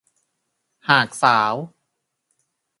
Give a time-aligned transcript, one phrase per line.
[0.89, 1.53] หากสาว